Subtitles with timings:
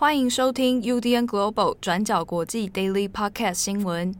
[0.00, 4.14] 欢迎收听 UDN Global 转角国际 Daily Podcast 新闻。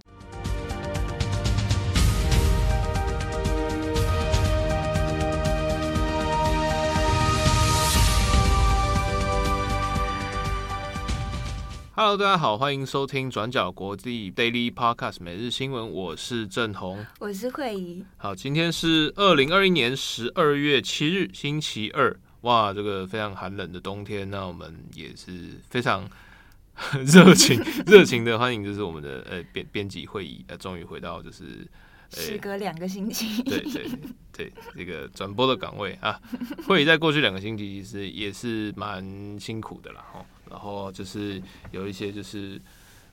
[11.95, 18.05] Hello，大家好，欢迎收听转角国际 Daily Podcast 每日新闻，我是郑红，我是慧仪。
[18.17, 22.19] 好，今天是二零二一年十二月七日，星期二。
[22.43, 26.09] 哇，这个非常寒冷的冬天，那我们也是非常
[27.04, 31.66] 热情、热情的欢迎，就是我们的呃编编辑会议，呃，终于回到就是
[32.10, 33.90] 时隔两个星期，对对
[34.32, 36.20] 对，这个转播的岗位啊，
[36.66, 40.24] 会议在过去两个星期其实也是蛮辛苦的啦，哈。
[40.50, 42.58] 然后就是有一些就是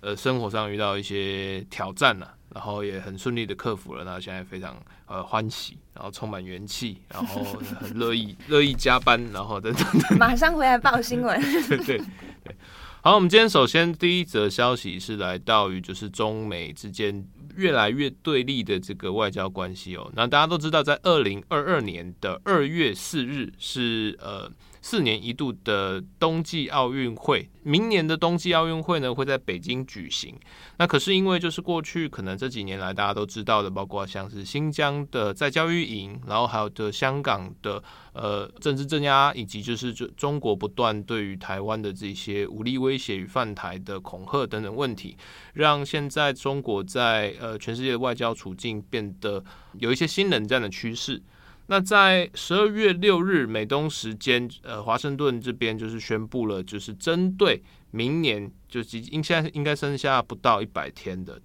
[0.05, 7.43] 呃生活上遇到一些挑战了，然后也很顺利的克服了，那现在非常呃欢喜，然后充满元气， 然后
[7.81, 9.85] 很乐意 乐意加班，然后等等，
[10.19, 11.41] 马上回来报新闻。
[11.67, 12.01] 对对对，
[13.01, 20.11] 好，我们今天首先第一则消息是来到于就是中美之间越来越对立的这个外交关系哦。
[20.13, 24.51] 那大家都知道，在二零二二年的二月四日是呃。
[24.85, 30.39] 四年一度的冬季奥运会，明年的冬季奥运会呢会在北京举行。
[30.77, 37.83] 那可是因为就是过去可能这几年来大家都知道的，包括像是新疆的在教育营，然后还有的香港的
[38.13, 45.17] 呃政治镇压，以及就是就中国不断对于台湾的这些武力威胁与犯台的恐吓等等问题，
[45.55, 49.43] 让现在中国在呃全世界的外交处境变得
[49.79, 51.19] 有一些新冷战的趋势。
[51.67, 61.41] 那在十二月六日美东时间，呃，华盛顿这边就是宣布了，就是针对明年，就是应现在应该剩下不到一百天的，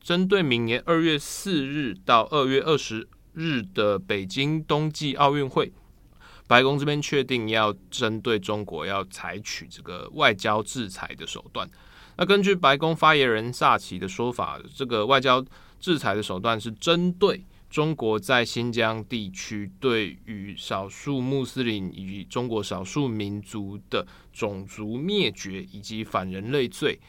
[0.00, 5.72] 针对明年二月四日到二月二十日的北京冬季奥运会，
[6.48, 11.70] 白宫这边确定要针对中国要采取这个外交制裁的手段。
[12.16, 15.44] 那根据白宫发言人萨奇的说法，这个外交
[15.78, 17.46] 制裁的手段是针对。
[17.72, 27.00] 中国在新疆地区对于少数穆斯林以及中国少数民族的种族灭绝以及反人类罪，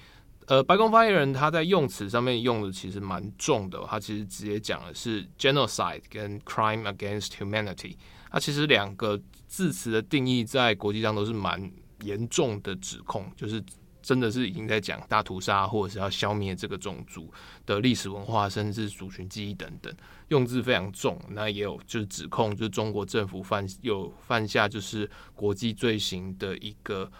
[0.47, 7.97] 呃，白宫发言人他在用词上面用的其实蛮重的，他其实直接讲的是 genocide 跟 crime against humanity，
[8.31, 11.69] 他其实两个字词的定义在国际上都是蛮
[12.03, 13.61] 严重的指控，就是。
[14.03, 17.33] 真的是已经在讲大屠杀，或者是要消灭这个种族
[17.65, 19.91] 的历史文化，甚至族群记忆等等，
[20.27, 21.19] 用字非常重。
[21.29, 27.11] 那也有就是指控，就是中国政府犯有犯下就是国际罪行的一个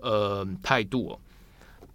[0.00, 1.20] 呃态度哦。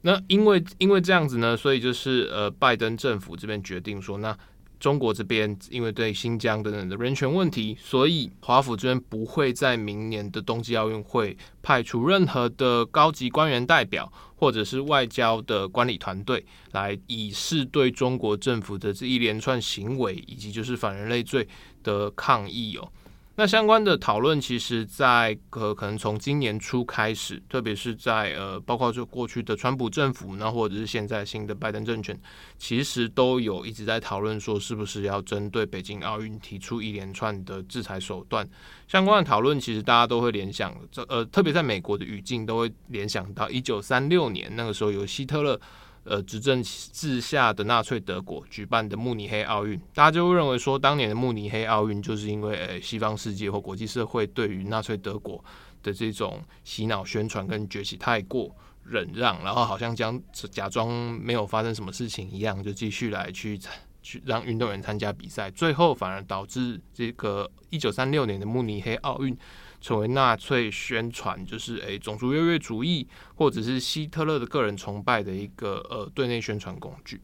[0.01, 4.35] 那因为因为这样子呢，所以就是呃拜登政府这边决定说那。
[4.79, 21.47] 中国这边因为对新疆等等的人权问题，所以华府这边不会在明年的冬季奥运会派出任何的高级官员代表，或者是外交的管理团队来以示对中国政府的这一连串行为以及就是反人类罪
[21.83, 22.87] 的抗议哦。
[23.39, 32.19] 那相关的讨论，其实在呃可能从今年初开始，特别是在呃包括就过去的川普政府，那或者是现在新的拜登政权，
[32.57, 38.49] 其实都有一直在讨论说，是不是要针对北京奥运提出一连串的制裁手段。
[38.87, 45.61] 相关的讨论，其实大家都会联想，这呃特别在美国的语境，都会联想到一九三六年那个时候有希特勒。
[46.09, 55.43] 呃，执政治下的纳粹德国举办的慕尼黑奥运，大家就会认为说，当年的慕尼黑奥运就是因为呃西方世界或国际社会对于纳粹德国
[55.83, 58.49] 的这种洗脑宣传跟崛起太过
[58.85, 60.89] 忍让，然后好像将假装
[61.21, 63.59] 没有发生什么事情一样，就继续来去
[64.01, 69.37] 去让运动员参加比赛，最后反而导致这个一九三六年的慕尼黑奥运。
[69.79, 77.21] 成为纳粹宣传，就是诶、种族优越主义，或者是希特勒的个人崇拜的一个呃对内宣传工具。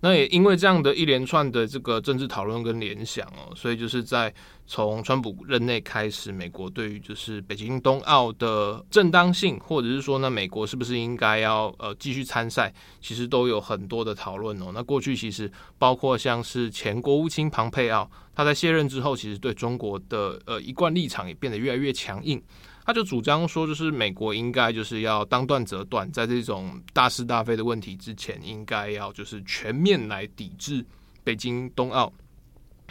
[0.00, 4.32] 那也因为这样的一连串的这个政治讨论跟联想哦，所以就是在
[4.66, 14.70] 从川普任内开始，美国对于就是北京冬奥的正当性，或者是说呢，美国是不是应该要呃继续参赛，其实都有很多的讨论哦。
[14.74, 22.42] 那过去其实包括像是前国务卿庞佩奥，他在卸任之后，其实对中国的呃一贯立场也变得越来越强硬。
[22.84, 30.84] 他就主张说，就是美国应该就是要当断则断，在这种大是大非的问题之前，应该要就是全面来抵制
[31.22, 32.12] 北京冬奥。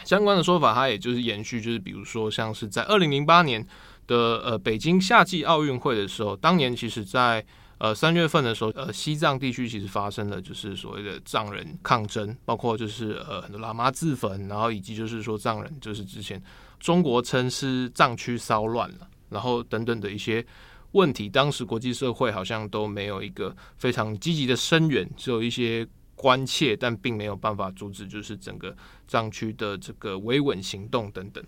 [0.04, 3.64] 相关的说法，他也就是延续，就是比如说像是在二零零八年
[4.08, 7.46] 的呃北京夏季奥运会的时候，当年其实在
[7.78, 16.42] 呃三月份的时候，呃西藏地区其实发生了就是所谓的藏人抗争，包括就是呃很多喇嘛自焚，然后以及就是说藏人就是之前
[16.80, 19.08] 中国称是藏区骚乱了。
[19.30, 20.44] 然后等等的一些
[20.92, 28.76] 问题，当时国际社会好像都没有一个非常积极的声援，只有一些关切，但并没有办法阻止，就是整个
[29.08, 31.42] 藏区的这个维稳行动等等。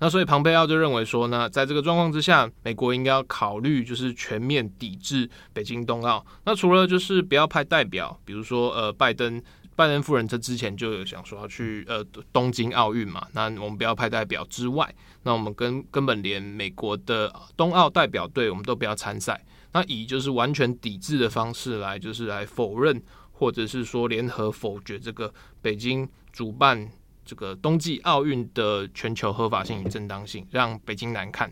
[0.00, 6.26] 那所以庞佩奥就认为说呢，在这个状况之下，美国应该要考虑就是全面抵制北京冬奥。
[6.44, 9.40] 那除了就是不要派代表，比如说呃拜登
[9.76, 19.44] 拜登夫人他之前就有想说要去呃东京奥运嘛，那我们不要派代表之外，那我们根根本连美国的冬奥代表队我们都不要参赛。
[19.72, 26.90] 那以就是完全抵制的方式来就是来否认或者是说联合否决这个北京主办。
[27.26, 31.50] 这个冬季奥运的全球合法性与正当性，让北京难看。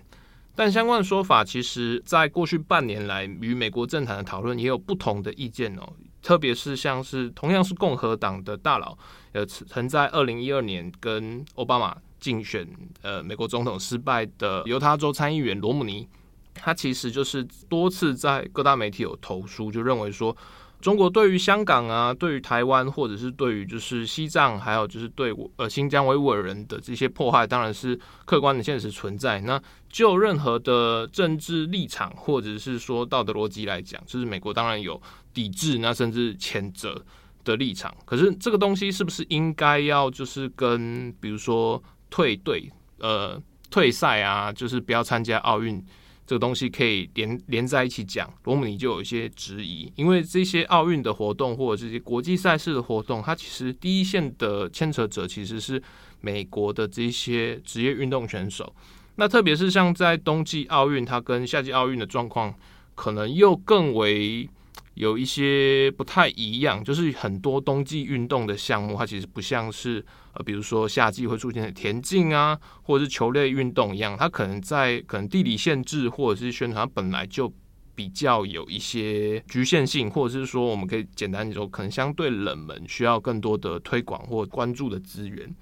[0.55, 5.91] 但相关的说法，其实在过去半年来与美国政坛的讨论也有不同的意见哦。
[6.23, 8.97] 特别是像是同样是共和党的大佬，
[9.33, 12.67] 呃，曾在二零一二年跟奥巴马竞选
[13.03, 16.09] 呃美国总统失败的犹他州参议员罗姆尼，
[16.55, 20.37] 他其实就是多次在各大媒体有投书，就认为说。
[20.83, 29.41] 中国对于香港啊，对于台湾，或者是对于就是西藏，还有就是对呃新疆维吾尔人的这些迫害，当然是客观的现实存在。
[29.41, 35.01] 那就任何的政治立场，或者是说道德逻辑来讲，就是美国当然有
[35.33, 37.01] 抵制，那甚至谴责
[37.45, 37.95] 的立场。
[38.05, 41.81] 可是这个东西是不是应该要就是跟比如说
[42.11, 42.69] 退队、
[42.99, 43.41] 呃
[43.71, 45.83] 退赛啊，就是不要参加奥运？
[46.27, 55.83] 这个东西可以连连在一起讲，罗姆尼就有一些质疑，因为这些奥运的活动或者这些国际赛事的活动，它其实第一线的牵扯者其实是
[56.21, 58.75] 美国的这些职业运动选手。
[59.17, 62.55] 那特别是像在冬季奥运，它跟夏季奥运的状况，
[62.95, 64.49] 可能又更为。
[64.95, 70.05] 有一些不太一样，就是很多冬季运动的项目，它其实不像是
[70.35, 77.51] 呃，比如说夏季会出现田径啊，或者是球类运动一样，它可能在可能地理限制或者是宣传，它本来就
[77.95, 85.55] 比较有一些局限性，或者是说我们可以简单说，可能相对冷门，需要更多的推广或关注的资源。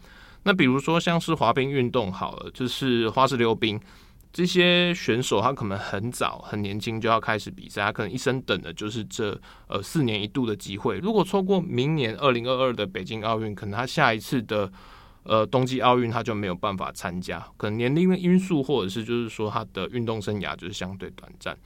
[0.42, 3.80] 那比如说像是滑冰运动好了，就是花式溜冰。
[4.32, 9.36] 这些选手他可能很早很年轻就要开始比赛，他可能一生等的就是这
[9.66, 10.98] 呃四年一度的机会。
[10.98, 14.70] 如果错过明年二零二二的北京奥运，可能他下一次的
[15.24, 17.44] 呃冬季奥运他就没有办法参加。
[17.56, 21.56] 可能年龄的因素，或者是就是说他的运动生涯就是相对短暂。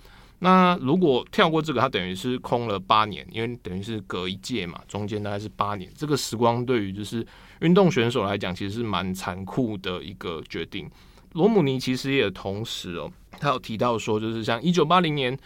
[0.41, 5.91] 那如果跳过这个，他等于是空了八年，因为等于是隔一届嘛，中间大概是八年。
[5.95, 7.25] 这个时光对于就是
[7.61, 10.91] 运动选手来讲，其实是蛮残酷的一个决定。
[11.35, 15.37] 罗姆尼其实也同时哦，他有提到说，就是像一九八零年，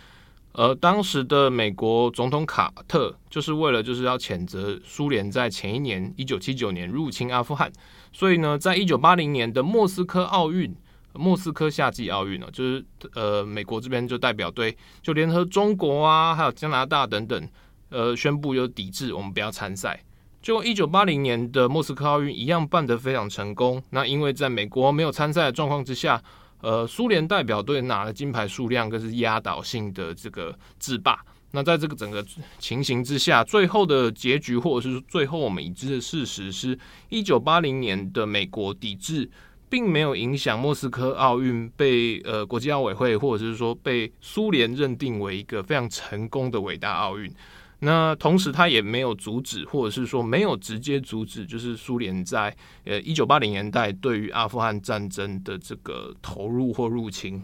[0.52, 7.72] 呃，当时的美国总统卡特就是为了就是要谴责苏联在前一年一九七九年入侵阿富汗，
[8.12, 10.74] 所以呢，在一九八零年的莫斯科奥运，
[11.14, 17.48] 莫斯科夏季奥运呢，就是呃，美国这边就代表队就联合中国啊，还有加拿大等等，
[17.88, 19.98] 呃，宣布有抵制，我们不要参赛。
[20.40, 23.82] 就一九八零年的莫斯科奥运一样办得非常成功。
[23.90, 26.22] 那因为在美国没有参赛的状况之下，
[26.60, 31.20] 呃，苏联代表队拿的金牌数量更是压倒性的这个制霸。
[31.50, 32.24] 那在这个整个
[32.58, 39.30] 情形之下，最后的结局或者是最后我们已知的事实是，一九八零年的美国抵制，
[39.68, 47.32] 并没有影响莫斯科奥运被呃国际奥委会或者是说被苏联认定为一个非常成功的伟大奥运。
[47.80, 52.54] 那同时，他也没有阻止，或者是说没有直接阻止，就是苏联在
[52.84, 57.40] 呃一九八零年代对于阿富汗战争的这个投入或入侵。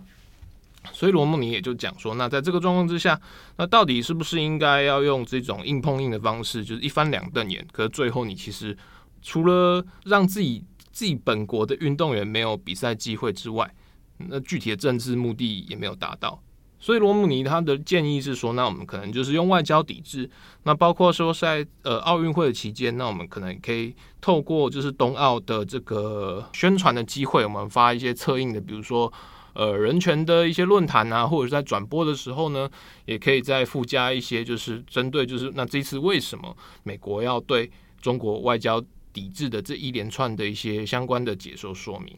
[0.92, 3.18] 所以罗姆尼也就讲说，那在这个状况之下，
[3.56, 7.66] 那到底是不是应该要用这种硬碰硬的方式，就是一翻两瞪眼？
[7.72, 8.76] 可是最后你其实
[9.22, 10.62] 除了让自己
[10.92, 13.72] 自己本国的运动员没有比赛机会之外，
[14.18, 16.42] 那具体的政治目的也没有达到。
[16.84, 20.28] 所以罗姆尼他的建议是说，那我们可能就是用外交抵制，
[20.64, 29.10] 那包括说在呃奥运会的期间，那我们可能可以透过就是冬奥的这个宣传的机会，我们发一些策应的，比如说
[29.54, 32.68] 呃人权的一些论坛啊，或者是在转播的时候呢，
[33.06, 37.70] 也可以再附加一些就是针对就是那这次为什么美国要对
[38.02, 42.14] 中国外交抵制的这一连串的一些相关的解说说明。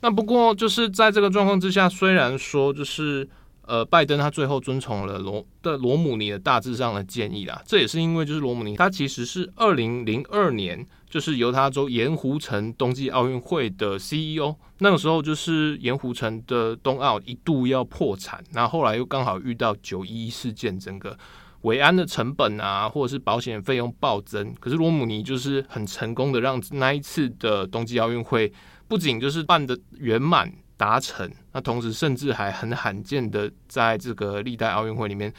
[0.00, 3.28] 那不过就是在这个状况之下，虽然说就是。
[3.68, 21.18] 呃，拜登他最后遵从了罗的罗姆尼的大致上的建议啦，这也是因为就是罗姆尼他其实是二零零二年就是犹他州盐湖城冬季奥运会的 CEO，那个时候就是盐湖城的冬奥一度要破产，那后，后来又刚好遇到九一一事件，整个
[21.62, 28.50] 维安的成本啊，或者是保险费用暴增，可是罗姆尼就是很成功的让那一次的冬季奥运会
[28.86, 30.50] 不仅就是办得圆满。
[30.78, 31.30] 达成。
[31.52, 35.30] 那同时，甚至还很罕见的在这个历代奥运会里面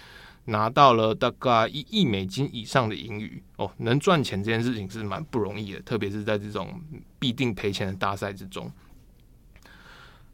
[0.45, 6.79] 拿到了大概一亿美金以上的盈余哦，能赚钱这件事情是蛮不容易的，特别是在这种
[7.17, 8.71] 必定赔钱的大赛之中。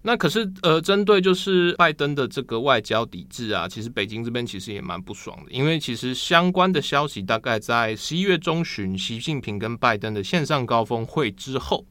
[0.08, 11.84] 那可是，呃，针对就是拜登的这个外交抵制啊，其实北京这边其实也蛮不爽的，因为其实相关的消息大概在十一月中旬，习近平跟拜登的线上高峰会之后，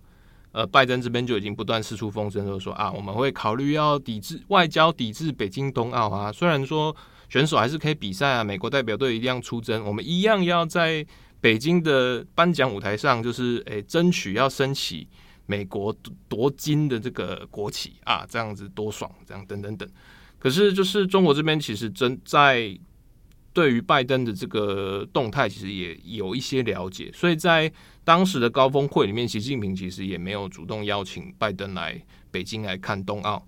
[0.54, 6.96] 呃，拜登这边就已经不断释出风声，就是说啊，我们会考虑要抵制外交抵制北京冬奥啊，虽然说
[7.28, 11.04] 选手还是可以比赛啊，美国代表队一定要出征，我们一样要在
[11.40, 15.06] 北京的颁奖舞台上，就是诶、争取要升起。
[15.46, 15.94] 美国
[16.26, 19.86] 夺金的这个国旗啊，这样子多爽，这样等等等。
[20.38, 22.74] 可是就是中国这边其实真在
[23.54, 27.10] 对于拜登的这个动态，其实也有一些了解。
[27.14, 27.72] 所以在
[28.04, 31.98] 当时的高峰会里面，习近平其实也没有主动邀请拜登来
[32.30, 33.42] 北京来看冬奥，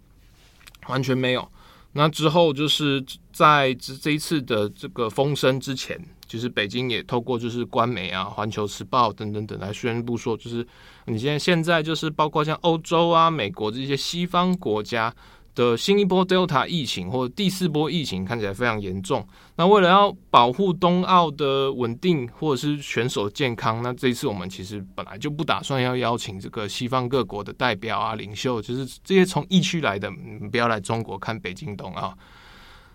[0.89, 1.47] 完全没有。
[1.93, 6.01] 那之后就是在这这一次的这个风声之前。
[6.27, 10.67] 就是北京也透过就是官媒啊，《环球时报》等等等来宣布说，就是
[11.05, 15.15] 你现在现在就是包括像欧洲啊、美国这些西方国家
[15.57, 19.27] 的新一波 Delta 疫情或第四波疫情看起来非常严重。
[19.57, 30.09] 那为了要保护冬奥的稳定或者是选手健康，那这一次我们其实本来就不打算要邀请这个西方各国的代表啊、领袖，就是这些从疫区来的，
[30.53, 32.17] 不要来中国看北京冬奥。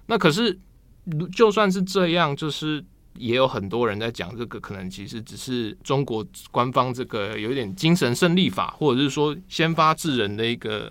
[0.06, 0.58] 那可是
[1.36, 2.82] 就算是这样，就是。
[3.18, 10.90] 也有很多人在讲这个，可能其实只是中国官方这个有点精神胜利法，或者是说先发制人的一个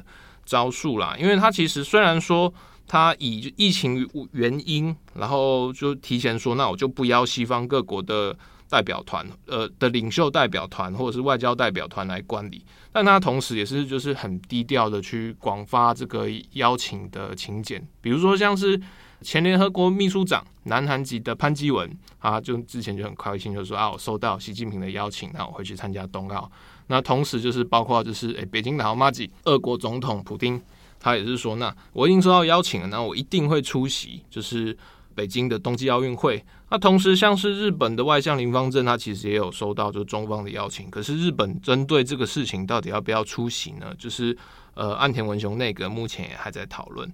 [0.50, 1.14] 招数啦。
[1.16, 2.52] 因为他其实虽然说
[2.88, 8.36] 他以疫情原因，然后就提前说，那我就不邀西方各国的
[8.68, 18.80] 代表团，呃的领袖代表团或者是外交代表团来观礼，但他同时也是就是很低调的去广发这个邀请的请柬，比如说像是。
[19.22, 21.86] 前联合国秘书长、南韩籍的潘基文
[22.20, 26.50] 啊，就之前就很开心，就说啊，我收到习近平的邀请，那我回去参加冬奥。
[26.90, 30.60] 那同时就是包括就是诶、北京的好麻吉，俄国总统普丁，
[30.98, 34.76] 他也是说，那我已经收到邀请了，那我一定会出席，就是
[35.14, 36.44] 北京的冬季奥运会。
[36.68, 43.94] 那同时像是日本的外相林芳正，他其实也有收到就是中方的邀请，可是日本针对这个事情到底要不要出席呢？
[43.96, 44.36] 就是
[44.74, 47.08] 呃，岸田文雄内阁目前也还在讨论。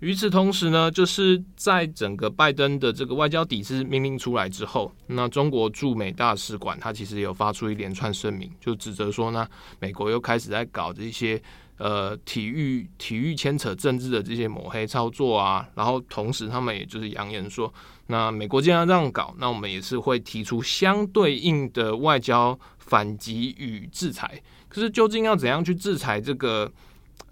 [0.00, 9.48] 与此同时呢，就是在整个拜登的这个外交抵制命令出来之后，那中国驻美大使馆他其实有发出一连串声明，就指责说呢，
[9.80, 11.40] 美国又开始在搞这些
[11.78, 17.72] 呃体育体育牵扯政治的这些抹黑操作啊，然后同时他们也就是扬言说，
[18.08, 24.42] 那美国既然这样搞，那我们也是会提出相对应的外交反击与制裁。
[24.68, 26.70] 可是究竟要怎样去制裁这个？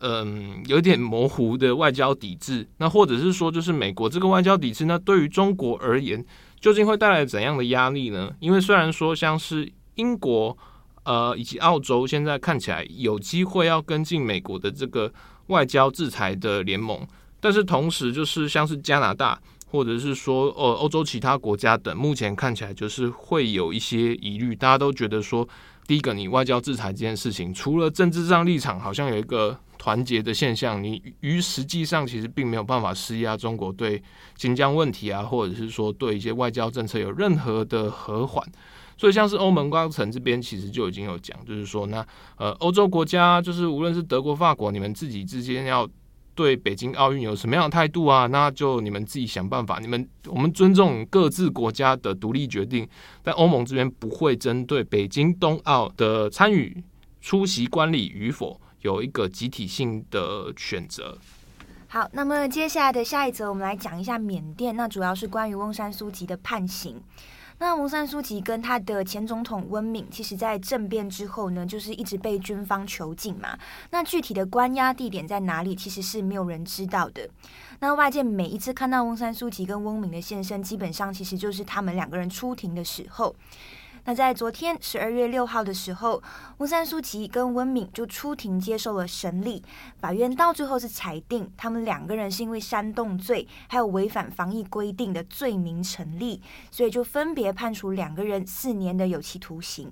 [0.06, 6.22] 嗯，有点模糊的外交抵制，那或者是说，就是美国这个外交抵制，那对于中国而言，
[6.60, 8.30] 究竟会带来怎样的压力呢？
[8.38, 10.54] 因为虽然说像是英国，
[11.04, 15.10] 呃，以及澳洲，现在看起来有机会要跟进美国的这个
[15.46, 17.00] 外交制裁的联盟，
[17.40, 25.48] 但是同时就是像是加拿大，或者是说，呃，欧洲其他国家等，目前看起来就是会有一些疑虑，大家都觉得说，
[25.86, 29.58] 第一个，你外交制裁这件事情，除了政治上立场，好像有一个。
[29.84, 34.02] 团结的现象，你于实际上其实并没有办法施压中国对
[34.34, 38.42] 新疆问题啊，或者是说对一些外交政策有任何的和缓。
[38.96, 42.02] 所以像是欧盟高层这边其实就已经有讲，就是说那
[42.38, 45.86] 呃欧洲国家就是无论是德国、法国，你们自己之间要
[46.34, 48.26] 对北京奥运有什么样的态度啊？
[48.28, 49.78] 那就你们自己想办法。
[49.80, 52.88] 你们我们尊重各自国家的独立决定，
[53.22, 56.82] 但欧盟这边不会针对北京冬奥的参与、
[57.20, 58.58] 出席观礼与否。
[58.84, 61.16] 有一个集体性的选择。
[61.88, 64.76] 好，那么接下来的下一则，我们来讲一下缅甸。
[64.76, 67.00] 那主要是关于翁山苏吉的判刑。
[67.58, 73.58] 那翁山苏吉跟他的前总统温敏，其实在政变之后呢，就是一直被军方囚禁嘛。
[73.90, 77.26] 那具体的关押地点在哪里，其实是没有人知道的。
[77.78, 83.34] 那外界每一次看到翁山苏吉跟温敏的现身，基本上其实就是他们两个人出庭的时候。
[84.06, 86.22] 那在昨天十二月六号的时候，
[86.58, 89.62] 翁山苏吉跟温敏就出庭接受了审理。
[89.98, 99.90] 法院到最后是裁定，他们两个人是因为煽动罪还有违反防疫规定的罪名成立，所以就分别判处两个人四年的有期徒刑。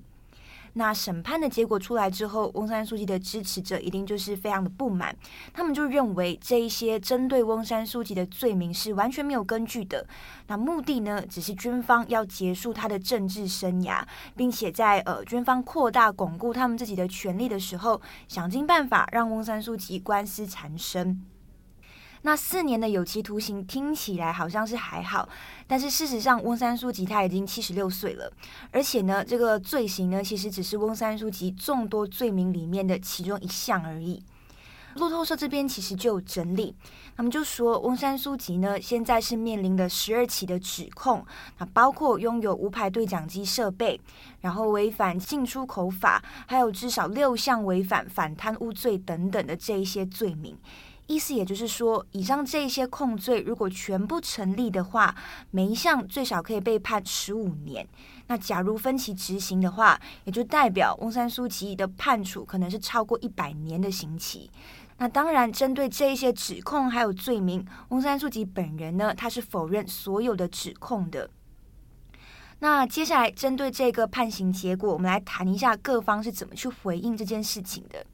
[0.75, 5.15] 那审判的结果出来之后，翁山书记的支持者一定就是非常的不满，
[5.53, 10.07] 他们就认为这一些针对翁山书记的罪名是完全没有根据的。
[10.47, 14.03] 那目的呢，只是军方要结束他的政治生涯，
[14.35, 21.23] 并且在呃军方扩大巩固他们自己的权力的时候，想尽办法让翁山书记官司缠身。
[22.23, 25.29] 那四年的有期徒刑听起来好像是还好，
[25.67, 28.33] 但是事实上，翁山苏姬他已经七十六岁了，
[28.71, 34.23] 而且呢，这个罪行呢，其实只是翁山苏姬众多罪名里面的其中一项而已。
[34.97, 36.77] 路透社这边其实就有整理，
[37.17, 41.25] 他们就说，翁山苏姬呢，现在是面临的十二起的指控，
[41.59, 43.99] 那包括拥有无牌对讲机设备，
[44.43, 50.57] 然后违反进出口法，还有至少六项违反反贪污罪等等的这一些罪名。
[51.09, 55.15] 意思也就是说，以上这些控罪如果全部成立的话，
[55.51, 57.87] 每一项最少可以被判十五年。
[58.29, 64.51] 那假如分期执行的话，也就代表翁山苏姬的判处可能是超过一百年的刑期。
[64.99, 71.29] 那当然，针对这一些指控还有罪名，翁山苏姬本人呢，他是否认所有的指控的。
[72.61, 78.07] 那接下来针对这个判刑结果，我们来谈一下各方是怎么去回应这件事情的。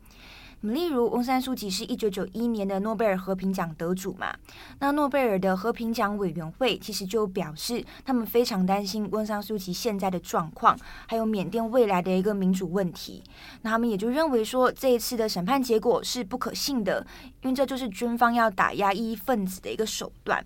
[0.62, 4.34] 例如，翁山苏姬是一九九一年的诺贝尔和平奖得主嘛？
[4.80, 13.22] 那诺贝尔的和平奖委员会其实就表示，他们非常担心翁山苏姬现在的状况，还有缅甸未来的一个民主问题。
[13.62, 17.06] 那他们也就认为说，这一次的审判结果是不可信的，
[17.42, 20.44] 因为这就是军方要打压异议分子的一个手段。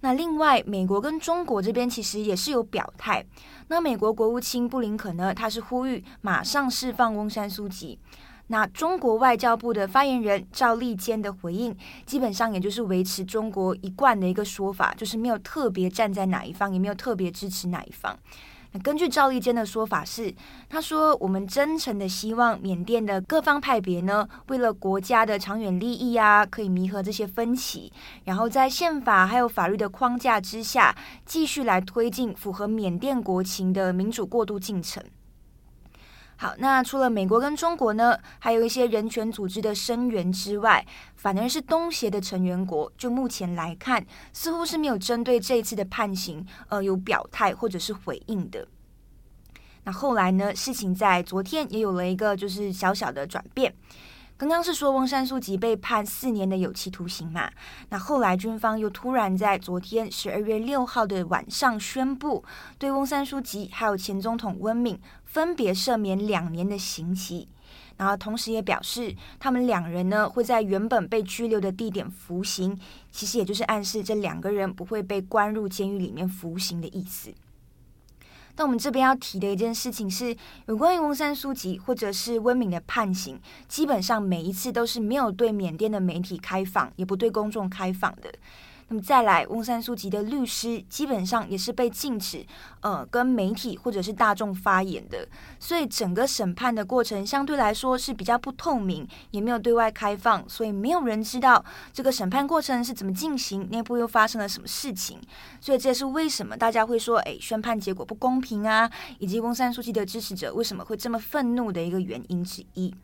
[0.00, 3.24] 那另外，美国跟中国这边其实也是有表态。
[3.66, 7.98] 那美国国务卿布林肯呢，他是呼吁马上释放翁山苏姬。
[8.48, 11.74] 那中国外交部的发言人赵立坚的回应，
[12.04, 18.18] 基本上也就是维持中国一贯的一个说法，就是没有特别站在哪一方，也没有特别支持哪一方。
[18.72, 20.34] 那根据赵立坚的说法是，
[20.68, 27.92] 他说：“我们真诚的希望缅甸的各方派别呢，为了国家的长远利益啊，可以弥合这些分歧，
[28.24, 35.02] 然后在宪法还有法律的框架之下，继续来推进符合缅甸国情的民主过渡进程。”
[36.44, 40.86] 好，那除了美国跟中国呢，还有一些人权组织的声援之外，
[41.16, 48.68] 反而是东协的成员国，就目前来看，似乎是没有针对这一次的判刑，呃，有表态或者是回应的。
[49.84, 53.74] 那后来呢，事情在昨天也有了一个就是小小的转变。
[54.36, 57.48] 刚刚是说翁山苏姬被判四年的有期徒刑嘛，
[57.88, 62.44] 那后来军方又突然在昨天十二月六号的晚上宣布，
[62.76, 65.00] 对翁山苏姬还有前总统温敏
[65.34, 67.48] 分别赦免两年的刑期，
[67.96, 72.78] 然后同时也表示他们两人呢会在原本被拘留的地点服刑，
[73.10, 77.34] 其实也就是暗示这两个人不会被关入监狱里面服刑的意思。
[78.54, 88.32] 但我们这边要提的一件事情是，有关于翁山苏姬或者是温敏的判刑，基本上每一次都是没有对缅甸的媒体开放，也不对公众开放的。
[88.88, 92.44] 那么再来，翁山苏姬的律师基本上也是被禁止，
[92.80, 95.26] 呃，跟媒体或者是大众发言的。
[95.58, 105.18] 所以整个审判的过程相对来说是比较不透明，也没有对外开放，所以没有人知道这个审判过程是怎么进行，内部又发生了什么事情。
[105.60, 112.94] 所以这也是为什么大家会说，哎，宣判结果不公平啊，以及翁山苏姬的支持者为什么会这么愤怒的一个原因之一。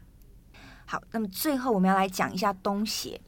[0.84, 3.20] 好，那么最后我们要来讲一下东协。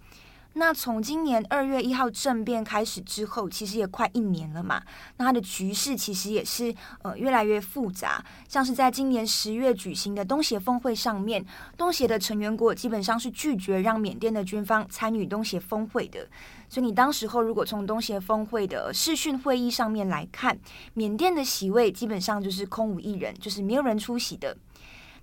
[0.54, 4.82] 那从今年二月一号政变开始之后，其实也快一年了嘛。
[5.16, 8.22] 那它的局势其实也是呃越来越复杂。
[8.48, 11.44] 像是在今年十月举行的东协峰会上面，
[11.76, 16.28] 东协的成员国基本上是拒绝让缅甸的军方参与东协峰会的。
[16.68, 20.58] 所以你当时候如果从东协峰会的视讯会议上面来看，
[20.94, 24.56] 缅甸的席位基本上就是空无一人，就是没有人出席的。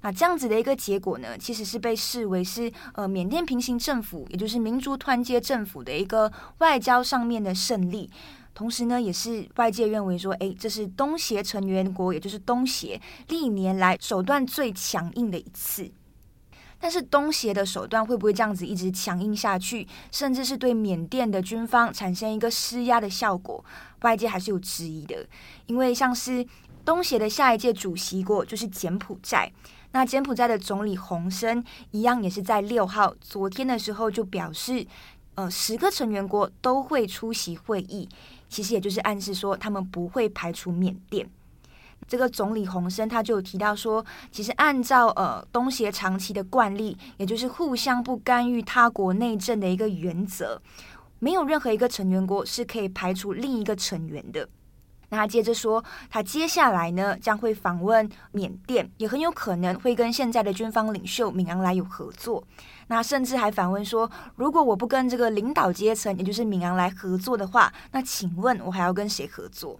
[0.01, 8.09] 那这样子的一个结果呢，其实是被视为是呃缅甸平行政府，也就是民族团结政府的一个外交上面的胜利。
[8.53, 15.91] 同时呢，也是外界认为说，诶，这是东协成员国，也就是东协历年来手段最强硬的一次。
[16.81, 23.63] 但是东协的手段会不会这样子一直强硬下去，甚至是对缅甸的军方产生一个施压的效果？
[24.01, 25.27] 外界还是有质疑的，
[25.65, 26.45] 因为像是
[26.85, 29.51] 东协的下一届主席国就是柬埔寨。
[29.91, 34.86] 那柬埔寨的总理洪森一样也是在六号昨天的时候就表示，
[35.36, 38.08] 呃，十个成员国都会出席会议，
[38.47, 41.28] 其实也就是暗示说他们不会排除缅甸。
[42.08, 50.62] 这个总理洪森他就有提到说，其实按照呃东协长期的惯例，也就是互相不干预他国内政的一个原则，
[51.19, 54.47] 没有任何一个成员国是可以排除另一个成员的。
[55.09, 62.43] 那他接着说，他接下来呢将会访问缅甸，也很有可能会跟现在的军方领袖敏昂莱有合作。
[62.87, 69.79] 那甚至还反问说，如果我不跟这个领导阶层，也就是敏昂莱合作的话，那请问我还要跟谁合作？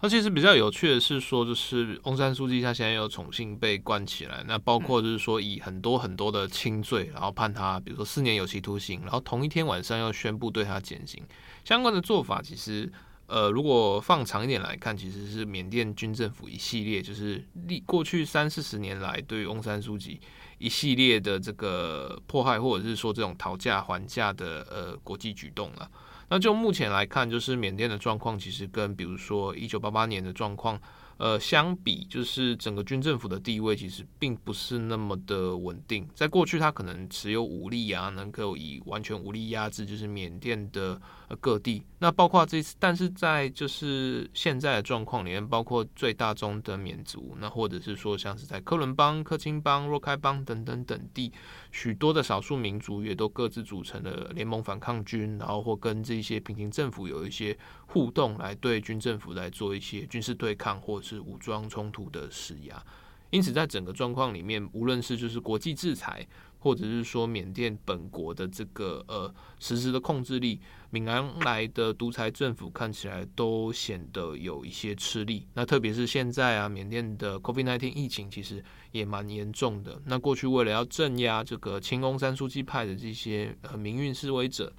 [0.00, 11.22] 那其实比较有趣的是说，就是翁山书记他现在又重新被关起来，那包括就是说以很多很多的轻罪，然后判他比如说四年有期徒刑，然后同一天晚上又宣布对他减刑，
[11.64, 12.92] 相关的做法其实。
[13.26, 20.20] 呃，如果放长一点来看，其实是缅甸军政府一系列，就是历过去三四十年来对于翁山苏姬
[20.58, 25.90] 一系列的这个迫害，或者是说这种讨价还价的呃国际举动了。
[26.28, 30.80] 那就目前来看，就是缅甸的状况，其实跟比如说一九八八年的状况。
[31.16, 36.08] 呃，相比就是整个军政府的地位，其实并不是那么的稳定。
[36.12, 41.00] 在过去，他可能持有武力啊，能够以完全武力压制，就是缅甸的
[41.38, 41.84] 各地。
[42.00, 51.32] 那包括这次，但是在就是现在的状况里面，包括最大宗的缅族，那或者是说像是在科伦邦、克钦邦、若开邦等等等地，
[51.70, 57.56] 许多的少数民族也都各自组成了联盟反抗军，然后或跟这些平行政府有一些
[57.86, 61.04] 互动，来对军政府来做一些军事对抗或。
[61.04, 62.82] 是武装冲突的施压，
[63.28, 66.26] 因此在整个状况里面，无论是就是国际制裁，
[66.64, 75.46] 或者是说缅甸本国的这个呃实质的控制力，闽南来的独裁政府看起来都显得有一些吃力。
[75.52, 80.00] 那特别是现在啊，缅甸的 COVID-19 疫情其实也蛮严重的。
[80.06, 84.72] 那过去为了要镇压这个清宫三书记派的这些呃民运示威者，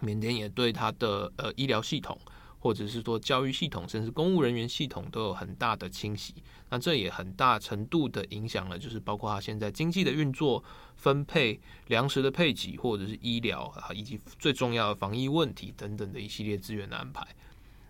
[0.00, 2.18] 缅甸也对他的呃医疗系统。
[2.64, 6.32] 或者是说教育系统，甚至公务人员系统都有很大的清洗，
[6.70, 10.64] 那这也很大程度的影响了，就是包括他现在经济的运作、
[10.96, 17.26] 分配粮食的配给，或者是医疗啊，以及最重要的防疫问题等等的一系列资源的安排。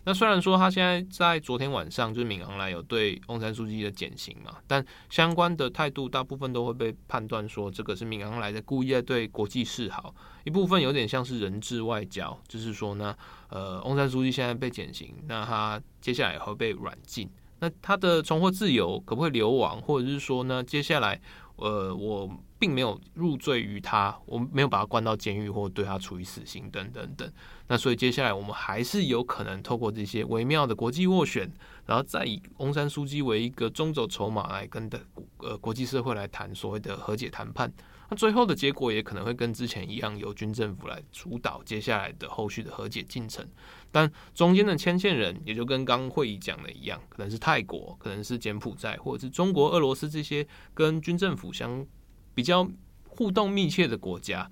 [0.06, 10.14] 那虽然说他现在在昨天晚上就是敏昂莱有对翁山书记的减刑嘛，但相关的态度大部分都会被判断说这个是敏昂莱在故意在对国际示好，
[10.44, 13.16] 一部分有点像是人质外交，就是说呢，
[13.48, 17.28] 呃，翁山书记现在被减刑，那他接下来也会被软禁，
[17.60, 21.20] 那他的重获自由可不可以流亡，或者是说呢，接下来？
[21.56, 27.30] 呃，我并没有入罪于他，我没有把他关到监狱或对他处以死刑等等等。
[27.68, 31.50] 那所以接下来我们还是有可能透过这些微妙的国际斡旋，
[31.86, 35.00] 然后再以翁山书记为一个中轴筹码来跟的
[35.38, 37.72] 呃国际社会来谈所谓的和解谈判。
[38.08, 43.46] 那最后的结果也可能会跟之前一样，由军政府来主导接下来的后续的和解进程。
[43.90, 51.86] 但中间的牵线人也就跟刚会议讲的一样，可能是泰国，可能是柬埔寨，或者是中国、俄罗斯这些跟军政府相
[52.34, 52.68] 比较
[53.08, 54.50] 互动密切的国家。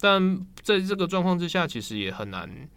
[0.00, 2.68] 但在这个状况之下，其实也很难。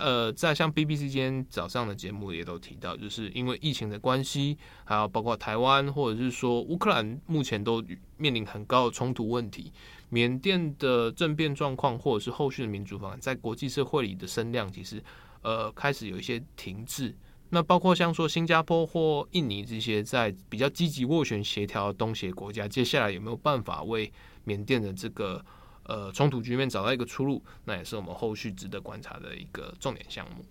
[0.00, 7.82] 呃，在像 BBC 今天早上的节目也都提到，就是因为疫情的关系，还有包括台湾或者是说乌克兰，目前都
[8.16, 9.72] 面临很高的冲突问题。
[10.08, 15.02] 缅甸的政变状况，或者是后续的民主方案，在国际社会里的声量，其实
[15.42, 17.14] 呃开始有一些停滞。
[17.50, 24.12] 那包括像说新加坡或印尼这些在比较积极斡旋协调东协国家，接下来有没有办法为
[24.44, 25.44] 缅甸的这个？
[25.88, 30.44] 呃，冲突局面找到一个出路，那也是我们后续值得观察的一个重点项目。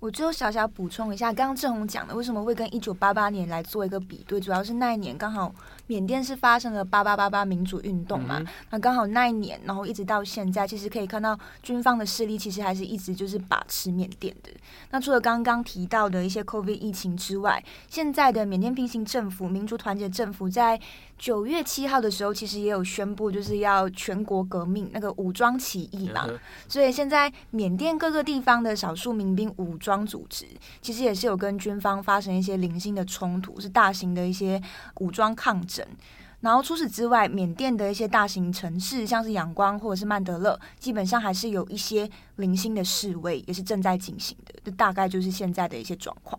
[0.00, 5.52] 我最后小小补充一下，刚刚郑红讲的为什么会跟一九八八年来做一个比对，主要是那一年刚好
[5.88, 14.52] 缅甸是发生了八八八八民主运动嘛，嗯、那刚好那一年，然后一直到现在，其实可以看到军方的势力其实还是一直就是把持缅甸的。
[14.92, 20.80] 那除了刚刚提到的一些 COVID 疫情之外，现在的缅甸平行政府民族团结政府在
[21.18, 29.88] 九月七号的时候，其实也有宣布就是要全国革命，那个武装起义嘛，嗯、所以现在缅甸各个地方的少数民兵武装。
[29.88, 30.44] 装组织
[30.82, 34.62] 其实也是有跟军方发生一些零星的冲突，是大型的一些
[34.96, 35.82] 武装抗争。
[36.40, 44.54] 然后除此之外，缅甸的一些大型城市，像是仰光或者是曼德勒，基本上还是有一些零星的示威，也是正在进行的。
[44.62, 46.38] 这大概就是现在的一些状况。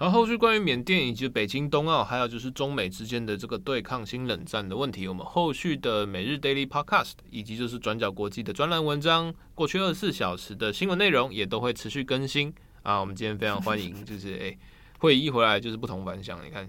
[0.00, 12.50] 而后续关于缅甸以及北京冬奥，还有就是中美之间的这个对抗新冷战的问题，我们后续的每日 Daily Podcast 以及就是转角国际的专栏文章，过去二十四小时的新闻内容也都会持续更新
[12.82, 12.98] 啊。
[12.98, 14.58] 我们今天非常欢迎，就是哎、欸，
[15.00, 16.40] 会议一回来就是不同凡响。
[16.42, 16.66] 你看，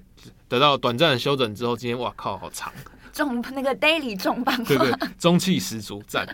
[0.49, 2.73] 得到短暂的休整之后，今天哇靠，好长，
[3.13, 6.27] 重那个 Daily 重磅，对，对对，中气十足，赞。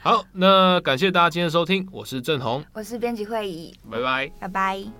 [0.00, 4.99] 好，那感谢大家今天的收听，我是郑红，我是编辑会议，拜拜，拜拜。